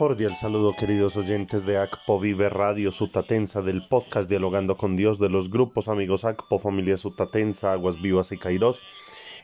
[0.00, 5.28] cordial saludo queridos oyentes de ACPO Vive Radio Sutatensa del podcast Dialogando con Dios de
[5.28, 8.82] los grupos amigos ACPO Familia Sutatensa Aguas Vivas y Kairos.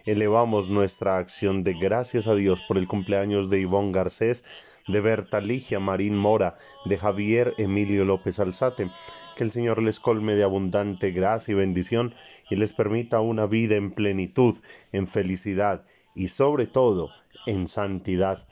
[0.06, 4.46] Elevamos nuestra acción de gracias a Dios por el cumpleaños de Ivonne Garcés,
[4.88, 8.90] de Berta Ligia Marín Mora, de Javier Emilio López Alzate.
[9.36, 12.14] Que el Señor les colme de abundante gracia y bendición
[12.48, 14.54] y les permita una vida en plenitud,
[14.92, 15.84] en felicidad
[16.14, 17.10] y sobre todo
[17.44, 18.46] en santidad.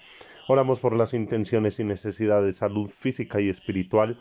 [0.46, 4.18] Oramos por las intenciones y necesidades de salud física y espiritual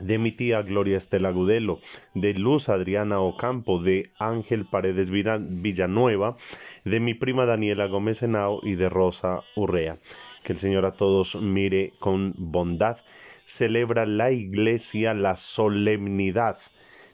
[0.00, 1.80] de mi tía Gloria Estela Gudelo,
[2.14, 6.36] de Luz Adriana Ocampo, de Ángel Paredes Villanueva,
[6.84, 9.96] de mi prima Daniela Gómez Henao y de Rosa Urrea.
[10.42, 12.98] Que el Señor a todos mire con bondad.
[13.46, 16.58] Celebra la Iglesia la solemnidad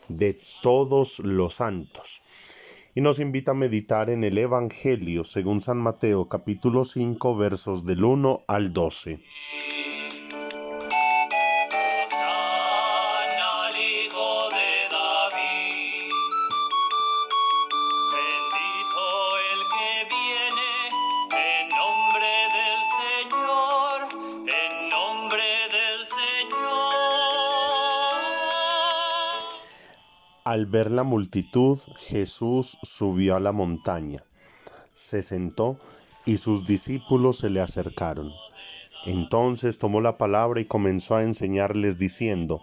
[0.08, 2.22] de todos los santos
[2.94, 8.04] y nos invita a meditar en el Evangelio según San Mateo capítulo 5 versos del
[8.04, 9.20] 1 al 12.
[30.52, 34.18] Al ver la multitud, Jesús subió a la montaña,
[34.92, 35.78] se sentó
[36.26, 38.30] y sus discípulos se le acercaron.
[39.06, 42.60] Entonces tomó la palabra y comenzó a enseñarles diciendo,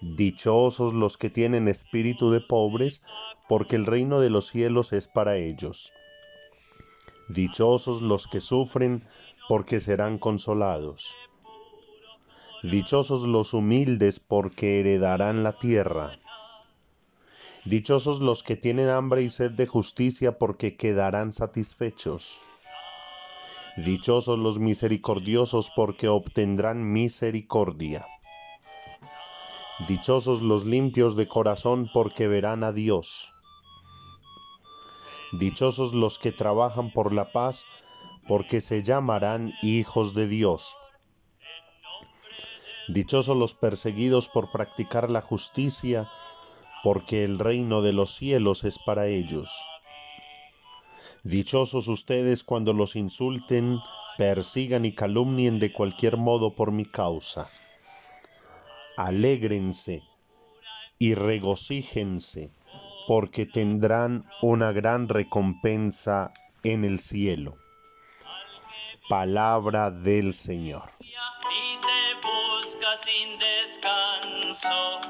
[0.00, 3.02] Dichosos los que tienen espíritu de pobres,
[3.46, 5.92] porque el reino de los cielos es para ellos.
[7.28, 9.02] Dichosos los que sufren,
[9.50, 11.14] porque serán consolados.
[12.62, 16.18] Dichosos los humildes, porque heredarán la tierra.
[17.64, 22.40] Dichosos los que tienen hambre y sed de justicia, porque quedarán satisfechos.
[23.78, 28.06] Dichosos los misericordiosos, porque obtendrán misericordia.
[29.88, 33.32] Dichosos los limpios de corazón, porque verán a Dios.
[35.32, 37.64] Dichosos los que trabajan por la paz,
[38.28, 40.76] porque se llamarán hijos de Dios.
[42.88, 46.10] Dichosos los perseguidos por practicar la justicia,
[46.84, 49.50] porque el reino de los cielos es para ellos.
[51.22, 53.78] Dichosos ustedes cuando los insulten,
[54.18, 57.48] persigan y calumnien de cualquier modo por mi causa.
[58.98, 60.02] Alégrense
[60.98, 62.50] y regocíjense,
[63.08, 66.34] porque tendrán una gran recompensa
[66.64, 67.56] en el cielo.
[69.08, 70.82] Palabra del Señor.
[73.02, 75.00] sin descanso,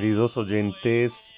[0.00, 1.34] Queridos oyentes,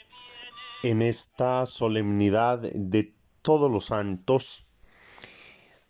[0.85, 3.13] en esta solemnidad de
[3.43, 4.69] todos los santos,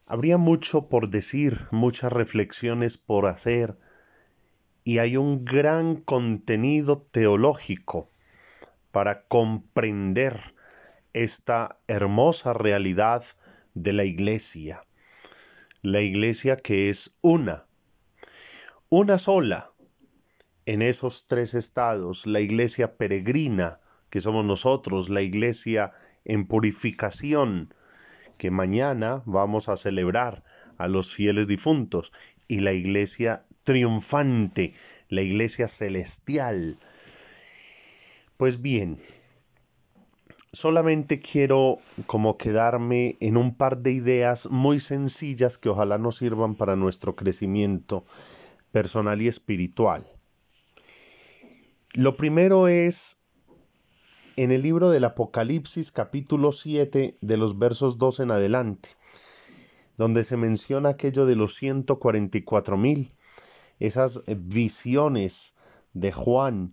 [0.06, 3.77] habría mucho por decir, muchas reflexiones por hacer,
[4.84, 8.09] y hay un gran contenido teológico
[8.91, 10.41] para comprender
[11.12, 13.22] esta hermosa realidad
[13.75, 14.83] de la iglesia.
[15.83, 17.66] La iglesia que es una,
[18.89, 19.72] una sola,
[20.66, 23.80] en esos tres estados, la iglesia peregrina,
[24.10, 25.92] que somos nosotros, la iglesia
[26.24, 27.74] en purificación,
[28.38, 30.44] que mañana vamos a celebrar
[30.78, 32.12] a los fieles difuntos,
[32.48, 34.74] y la iglesia triunfante,
[35.08, 36.76] la iglesia celestial.
[38.36, 38.98] Pues bien,
[40.52, 46.54] solamente quiero como quedarme en un par de ideas muy sencillas que ojalá nos sirvan
[46.54, 48.04] para nuestro crecimiento
[48.70, 50.06] personal y espiritual.
[51.94, 53.21] Lo primero es
[54.36, 58.97] en el libro del Apocalipsis capítulo 7 de los versos 2 en adelante,
[59.98, 63.12] donde se menciona aquello de los 144 mil,
[63.78, 65.54] esas visiones
[65.92, 66.72] de Juan,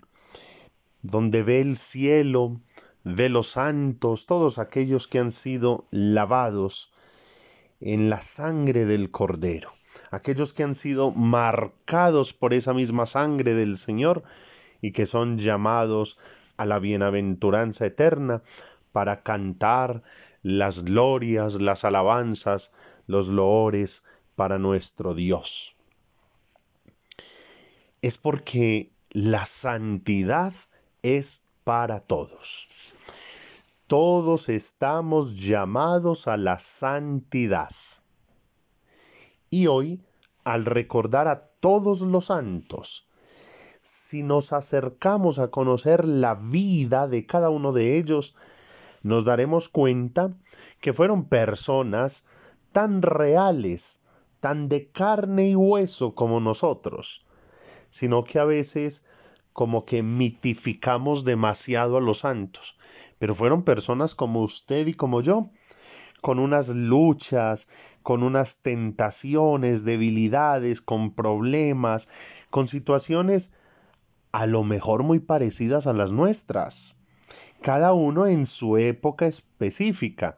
[1.01, 2.62] donde ve el cielo,
[3.04, 6.94] ve los santos, todos aquellos que han sido lavados
[7.81, 9.69] en la sangre del Cordero,
[10.12, 14.24] aquellos que han sido marcados por esa misma sangre del Señor,
[14.81, 16.18] y que son llamados
[16.58, 18.42] a la bienaventuranza eterna
[18.92, 20.04] para cantar
[20.42, 22.74] las glorias, las alabanzas,
[23.08, 24.06] los loores
[24.36, 25.76] para nuestro Dios.
[28.02, 30.54] Es porque la santidad
[31.02, 32.68] es para todos.
[33.88, 37.72] todos estamos llamados a la santidad.
[39.50, 40.00] Y hoy,
[40.44, 43.08] al recordar a todos los santos,
[43.81, 48.36] si nos acercamos a conocer la vida de cada uno de ellos,
[49.04, 50.34] nos daremos cuenta
[50.81, 52.26] que fueron personas
[52.72, 54.02] tan reales,
[54.40, 57.26] tan de carne y hueso como nosotros,
[57.90, 59.06] sino que a veces
[59.54, 62.78] como que mitificamos demasiado a los santos,
[63.18, 65.50] pero fueron personas como usted y como yo,
[66.22, 67.68] con unas luchas,
[68.04, 72.10] con unas tentaciones, debilidades, con problemas,
[72.50, 73.54] con situaciones
[74.31, 76.98] a lo mejor muy parecidas a las nuestras,
[77.62, 80.38] cada uno en su época específica,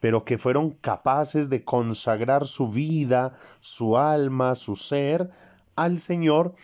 [0.00, 5.30] pero que fueron capaces de consagrar su vida, su alma, su ser
[5.76, 6.54] al Señor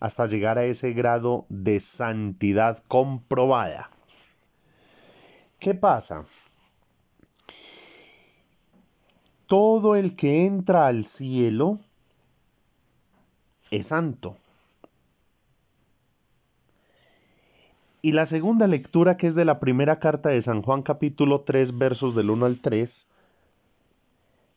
[0.00, 3.90] hasta llegar a ese grado de santidad comprobada.
[5.58, 6.24] ¿Qué pasa?
[9.46, 11.80] Todo el que entra al cielo
[13.70, 14.36] es santo.
[18.04, 21.78] Y la segunda lectura, que es de la primera carta de San Juan capítulo 3,
[21.78, 23.06] versos del 1 al 3,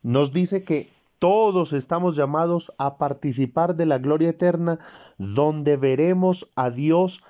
[0.04, 4.80] nos dice que todos estamos llamados a participar de la gloria eterna,
[5.18, 7.24] donde veremos a Dios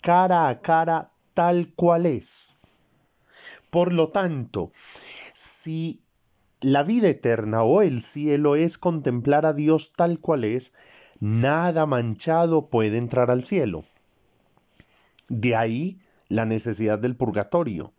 [0.00, 2.56] cara a cara tal cual es.
[3.70, 4.72] Por lo tanto,
[5.34, 6.02] si
[6.60, 10.74] la vida eterna o el cielo es contemplar a Dios tal cual es,
[11.20, 13.84] nada manchado puede entrar al cielo.
[15.30, 15.98] De ahí
[16.28, 17.94] la necesidad del purgatorio.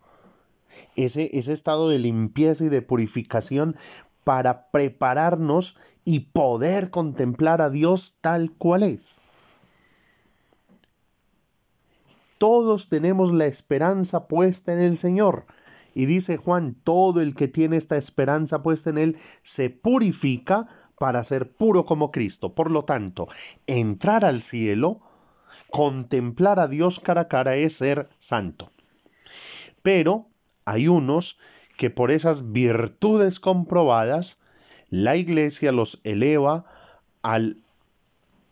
[0.96, 3.76] Ese, ese estado de limpieza y de purificación
[4.24, 9.20] para prepararnos y poder contemplar a Dios tal cual es.
[12.38, 15.46] Todos tenemos la esperanza puesta en el Señor.
[15.94, 20.68] Y dice Juan, todo el que tiene esta esperanza puesta en Él se purifica
[20.98, 22.56] para ser puro como Cristo.
[22.56, 23.28] Por lo tanto,
[23.68, 25.02] entrar al cielo,
[25.72, 28.70] contemplar a Dios cara a cara es ser santo.
[29.82, 30.28] Pero
[30.66, 31.40] hay unos
[31.78, 34.42] que por esas virtudes comprobadas,
[34.90, 36.66] la iglesia los eleva
[37.24, 37.58] al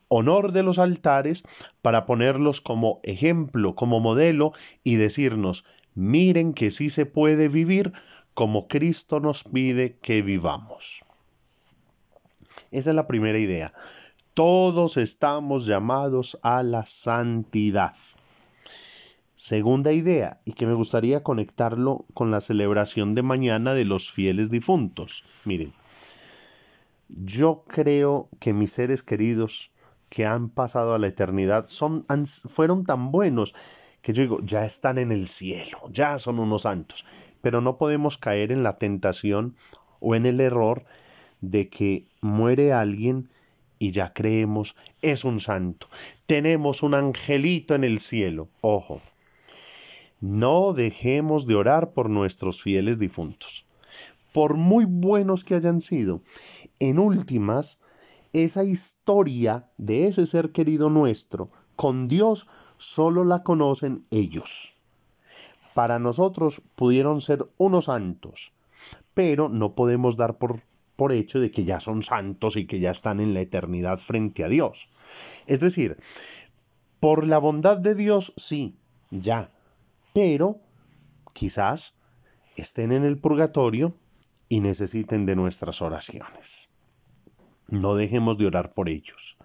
[0.07, 1.43] honor de los altares
[1.81, 7.93] para ponerlos como ejemplo, como modelo y decirnos, miren que sí se puede vivir
[8.33, 11.01] como Cristo nos pide que vivamos.
[12.71, 13.73] Esa es la primera idea.
[14.33, 17.93] Todos estamos llamados a la santidad.
[19.35, 24.49] Segunda idea, y que me gustaría conectarlo con la celebración de mañana de los fieles
[24.49, 25.23] difuntos.
[25.45, 25.71] Miren,
[27.09, 29.71] yo creo que mis seres queridos
[30.09, 32.05] que han pasado a la eternidad son,
[32.47, 33.55] fueron tan buenos
[34.01, 37.05] que yo digo, ya están en el cielo, ya son unos santos.
[37.41, 39.55] Pero no podemos caer en la tentación
[39.99, 40.85] o en el error
[41.41, 43.29] de que muere alguien
[43.79, 45.87] y ya creemos, es un santo.
[46.25, 48.49] Tenemos un angelito en el cielo.
[48.61, 49.01] Ojo,
[50.21, 53.65] no dejemos de orar por nuestros fieles difuntos.
[54.33, 56.21] Por muy buenos que hayan sido,
[56.79, 57.81] en últimas,
[58.33, 64.73] esa historia de ese ser querido nuestro con Dios solo la conocen ellos.
[65.73, 68.51] Para nosotros pudieron ser unos santos,
[69.13, 70.61] pero no podemos dar por,
[70.99, 74.43] por hecho de que ya son santos y que ya están en la eternidad frente
[74.43, 74.89] a Dios.
[75.47, 75.95] Es decir,
[76.99, 78.75] por la bondad de Dios, sí,
[79.09, 79.49] ya,
[80.13, 80.59] pero
[81.31, 81.95] quizás
[82.57, 83.95] estén en el purgatorio
[84.49, 86.69] y necesiten de nuestras oraciones.
[87.69, 89.37] No dejemos de orar por ellos,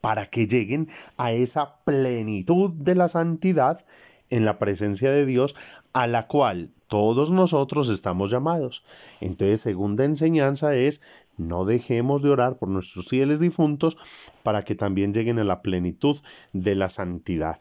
[0.00, 3.84] para que lleguen a esa plenitud de la santidad
[4.30, 5.54] en la presencia de Dios
[5.92, 8.84] a la cual todos nosotros estamos llamados.
[9.20, 11.02] Entonces, segunda enseñanza es,
[11.36, 13.96] no dejemos de orar por nuestros fieles difuntos
[14.42, 16.18] para que también lleguen a la plenitud
[16.52, 17.60] de la santidad.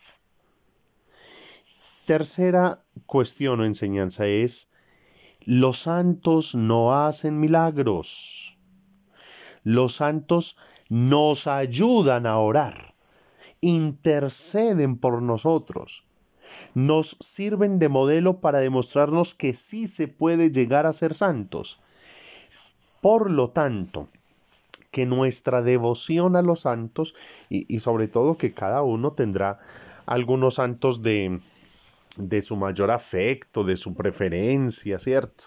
[2.06, 4.72] Tercera cuestión o enseñanza es,
[5.46, 8.58] los santos no hacen milagros.
[9.64, 10.58] Los santos
[10.90, 12.96] nos ayudan a orar,
[13.62, 16.09] interceden por nosotros,
[16.74, 21.80] nos sirven de modelo para demostrarnos que sí se puede llegar a ser santos.
[23.02, 24.08] Por lo tanto,
[24.92, 27.16] que nuestra devoción a los santos,
[27.50, 29.60] y, y sobre todo que cada uno tendrá
[30.06, 31.40] algunos santos de,
[32.18, 35.46] de su mayor afecto, de su preferencia, ¿cierto?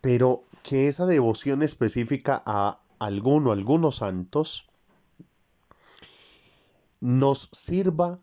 [0.00, 4.68] Pero que esa devoción específica a alguno, algunos santos,
[7.00, 8.20] nos sirva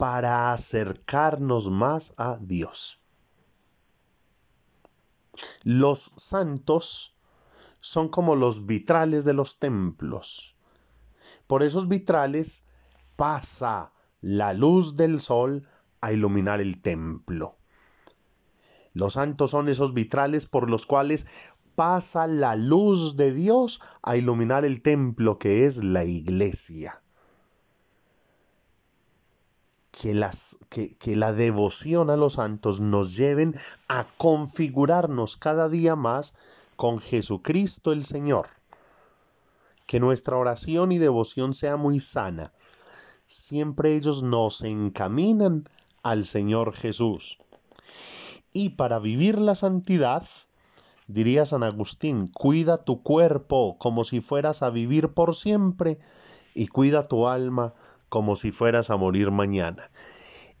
[0.00, 3.02] para acercarnos más a Dios.
[5.62, 7.14] Los santos
[7.80, 10.56] son como los vitrales de los templos.
[11.46, 12.66] Por esos vitrales
[13.16, 13.92] pasa
[14.22, 15.68] la luz del sol
[16.00, 17.58] a iluminar el templo.
[18.94, 21.26] Los santos son esos vitrales por los cuales
[21.74, 27.02] pasa la luz de Dios a iluminar el templo que es la iglesia.
[30.00, 33.54] Que, las, que, que, la devoción a los santos nos lleven
[33.88, 36.32] a configurarnos cada día más
[36.76, 38.46] con Jesucristo el Señor.
[39.86, 42.54] Que nuestra oración y devoción sea muy sana.
[43.26, 45.68] Siempre ellos nos encaminan
[46.02, 47.36] al Señor Jesús.
[48.54, 50.24] Y para vivir la santidad,
[51.08, 55.98] diría San Agustín, cuida tu cuerpo como si fueras a vivir por siempre
[56.54, 57.74] y cuida tu alma
[58.10, 59.90] como si fueras a morir mañana.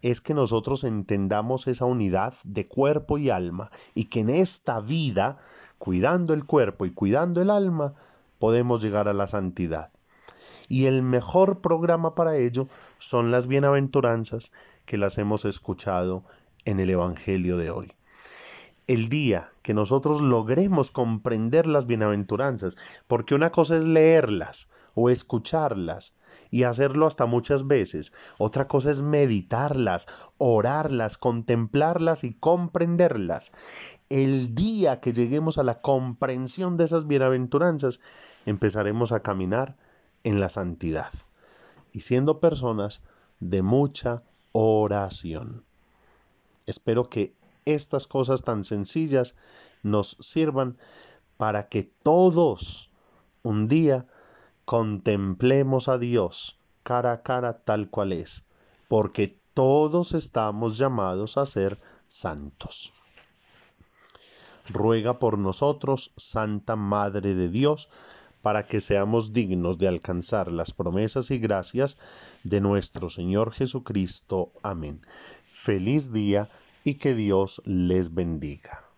[0.00, 5.38] Es que nosotros entendamos esa unidad de cuerpo y alma y que en esta vida
[5.80, 7.94] cuidando el cuerpo y cuidando el alma,
[8.38, 9.90] podemos llegar a la santidad.
[10.68, 14.52] Y el mejor programa para ello son las bienaventuranzas
[14.84, 16.22] que las hemos escuchado
[16.66, 17.92] en el Evangelio de hoy.
[18.88, 22.76] El día que nosotros logremos comprender las bienaventuranzas,
[23.06, 26.16] porque una cosa es leerlas, o escucharlas
[26.50, 28.12] y hacerlo hasta muchas veces.
[28.38, 30.06] Otra cosa es meditarlas,
[30.38, 33.52] orarlas, contemplarlas y comprenderlas.
[34.08, 38.00] El día que lleguemos a la comprensión de esas bienaventuranzas,
[38.46, 39.76] empezaremos a caminar
[40.24, 41.10] en la santidad
[41.92, 43.02] y siendo personas
[43.40, 45.64] de mucha oración.
[46.66, 49.36] Espero que estas cosas tan sencillas
[49.82, 50.76] nos sirvan
[51.36, 52.90] para que todos
[53.42, 54.06] un día
[54.70, 58.44] contemplemos a Dios cara a cara tal cual es,
[58.86, 62.92] porque todos estamos llamados a ser santos.
[64.68, 67.88] Ruega por nosotros, Santa Madre de Dios,
[68.42, 71.98] para que seamos dignos de alcanzar las promesas y gracias
[72.44, 74.52] de nuestro Señor Jesucristo.
[74.62, 75.04] Amén.
[75.42, 76.48] Feliz día
[76.84, 78.89] y que Dios les bendiga.